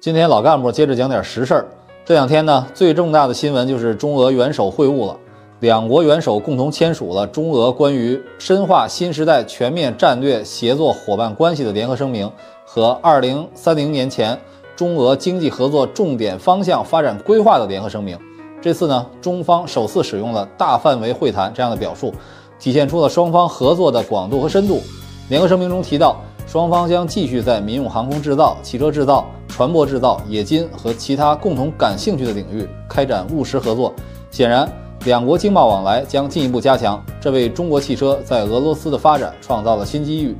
[0.00, 1.66] 今天老干部接着讲点实事儿。
[2.06, 5.14] 这两天呢，最重大的新闻就是中俄元首会晤了，
[5.58, 12.32] 两国元首共同签署了中俄关于深化新时代全面战略协作伙伴关系的联合声明
[12.64, 14.38] 和二零三零年前
[14.74, 18.18] 中俄经济合作重点方向发展规划的联合声明。
[18.62, 22.10] 这次呢，中方首次使用了大范围会谈这样的表述，
[22.58, 24.80] 体现出了双方合作的广度和深度。
[25.28, 33.92] 联合声明中提到，双方将继续在民用航空制造、汽车制造、船舶制造、冶金和其他共同感兴趣的领域开展务实合作。
[34.30, 34.66] 显然，
[35.04, 40.36] 两国经贸往来将进一步加强，这为中国汽车在俄罗斯的发展创造了新机遇。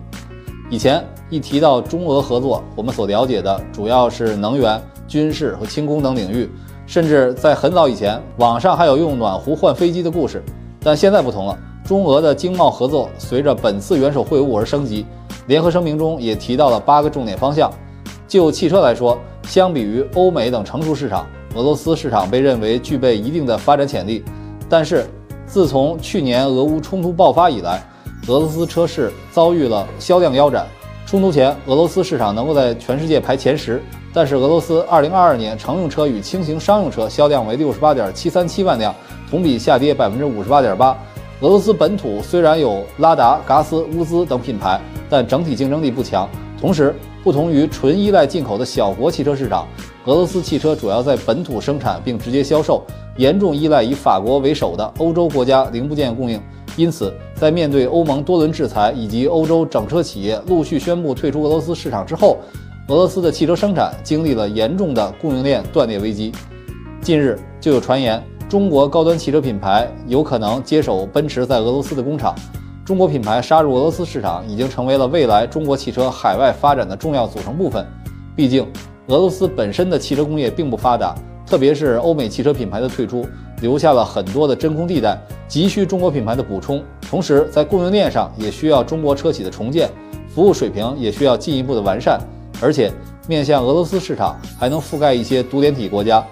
[0.70, 6.48] 以前一提到中俄合作，我们所了解的主要是能源、军事和轻工等领域。
[6.86, 10.42] 甚至在很早以前，网上还有用暖壶换飞机的故事。
[10.80, 15.06] 但现在不同了，中俄的经贸合作随着本次元首会晤而升级。
[15.46, 17.72] 联合声明中也提到了八个重点方向。
[18.30, 21.26] 就汽车来说，相比于欧美等成熟市场，
[21.56, 24.22] 俄罗斯市场被认为具备一定的发展潜力。
[24.68, 25.04] 但是，
[25.46, 27.84] 自从去年俄乌冲突爆发以来，
[28.28, 30.64] 俄罗斯车市遭遇了销量腰斩。
[31.06, 33.82] 冲突前，俄罗斯市场能够在全世界排前十。
[34.14, 38.94] 但是俄罗斯2022年乘用车与轻型商用车销量为68.737万辆，
[39.28, 40.94] 同比下跌58.8%。
[41.40, 46.28] 俄罗斯本土虽然有拉达、嘎斯、乌兹等品牌，但整体竞争力不强。
[46.60, 46.94] 同时，
[47.24, 49.66] 不同于纯依赖进口的小国汽车市场，
[50.04, 52.84] 俄罗斯汽车主要在本土生产并直接销售，
[53.16, 56.38] 严重依赖以法国为首的欧洲国家零部件供应。
[56.76, 62.36] 因此，在面对欧盟多轮制裁以及欧洲整车企业陆续宣布退出俄罗斯市场之后，
[62.88, 66.30] 俄罗斯的汽车生产经历了严重的供应链断裂危机。
[67.00, 72.34] 近日就有传言，中国高端汽车品牌有可能接手奔驰在俄罗斯的工厂。
[72.90, 77.86] 中国品牌杀入俄罗斯市场，已经成为了未来中国汽车海外发展的重要组成部分。
[78.34, 78.66] 毕竟，
[79.06, 81.14] 俄罗斯本身的汽车工业并不发达，
[81.46, 83.24] 特别是欧美汽车品牌的退出，
[83.60, 85.16] 留下了很多的真空地带，
[85.46, 86.82] 急需中国品牌的补充。
[87.00, 89.88] 同时，在供应链上也需要中国车企的重建，
[90.28, 92.18] 服务水平也需要进一步的完善。
[92.60, 92.92] 而且
[93.28, 96.26] 面向俄罗斯市场，还能覆盖一些独联体国家，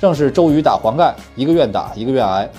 [0.00, 2.50] 正是周瑜打黄盖，一个愿打，一个愿挨。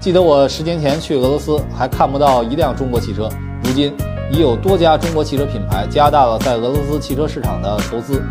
[0.00, 3.28] 记得我十年前去俄罗斯，还看不到一辆中国汽车，
[3.62, 3.94] 如今
[4.32, 8.22] 已有多家中国汽车品牌加大了在俄罗斯汽车市场的投资。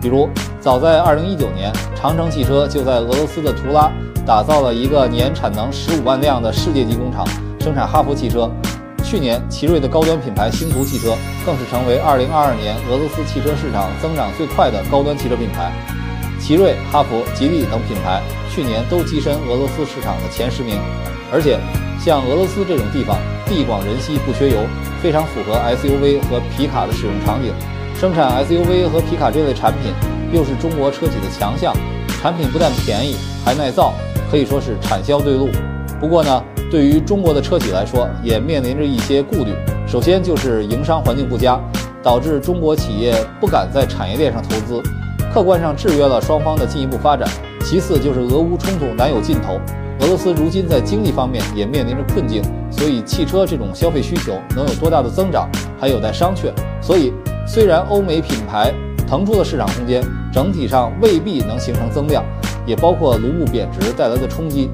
[0.00, 0.26] 比如，
[0.60, 3.92] 早在2019年，长城汽车就在俄罗斯的图拉
[4.24, 7.22] 打造了一个年产能15万辆的世界级工厂，
[7.60, 8.50] 生产哈弗汽车。
[9.04, 11.14] 去年，奇瑞的高端品牌星途汽车
[11.44, 15.70] 更是成为2022年俄罗斯汽车市场增长最快的高端汽车品牌。
[16.40, 20.76] 奇瑞、哈弗、吉利等品牌去年都跻身俄罗斯市场的前十名。
[21.30, 21.60] 而且，
[22.02, 24.66] 像俄罗斯这种地方，地广人稀，不缺油，
[25.00, 27.52] 非常符合 SUV 和皮卡的使用场景。
[27.94, 29.92] 生产 SUV 和皮卡这类产品，
[30.32, 31.72] 又是中国车企的强项。
[32.20, 33.14] 产品不但便宜，
[33.44, 33.92] 还耐造，
[34.30, 35.48] 可以说是产销对路。
[36.00, 39.54] 不过呢，对于中国的车企来说，也面临着一些顾虑。
[39.86, 41.60] 首先就是营商环境不佳，
[42.02, 44.82] 导致中国企业不敢在产业链上投资，
[45.32, 47.28] 客观上制约了双方的进一步发展。
[47.64, 49.60] 其次就是俄乌冲突难有尽头，
[50.00, 55.48] 俄罗斯如今在经济方面也面临着困境，所以汽车这种消费需求能有多大的增长，
[55.78, 56.50] 还有待商榷。
[56.80, 57.12] 所以，
[57.46, 58.72] 虽然欧美品牌
[59.06, 60.02] 腾出的市场空间，
[60.32, 62.24] 整体上未必能形成增量，
[62.66, 64.70] 也包括卢布贬值带来的冲击。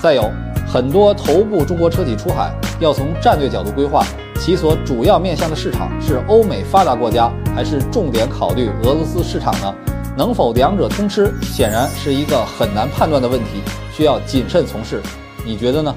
[0.00, 0.30] 再有。
[0.70, 4.04] 很多头部中国车企出海，要从战略角度规划，
[4.38, 9.74] 其所主要面向的市场是欧美发达国家，还是重点考虑俄罗斯市场呢？
[10.14, 13.62] 能否两者通吃，显然是一个很难判断的问题，
[13.94, 15.00] 需要谨慎从事。
[15.42, 15.94] 你觉得呢？